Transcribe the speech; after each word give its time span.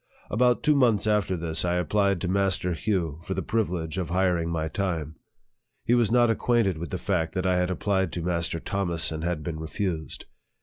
About 0.31 0.63
two 0.63 0.73
months 0.73 1.05
after 1.05 1.37
this, 1.37 1.63
I 1.63 1.75
applied 1.75 2.21
to 2.21 2.27
Master 2.27 2.73
Hugh 2.73 3.19
for 3.23 3.35
the 3.35 3.43
privilege 3.43 3.99
of 3.99 4.09
hiring 4.09 4.49
my 4.49 4.67
time. 4.67 5.15
He 5.85 5.93
was 5.93 6.09
not 6.09 6.31
acquainted 6.31 6.79
with 6.79 6.89
the 6.89 6.97
fact 6.97 7.35
that 7.35 7.45
I 7.45 7.57
had 7.59 7.69
applied 7.69 8.11
to 8.13 8.23
Mas 8.23 8.49
ter 8.49 8.57
Thomas, 8.57 9.11
and 9.11 9.23
had 9.23 9.43
been 9.43 9.59
refused. 9.59 10.25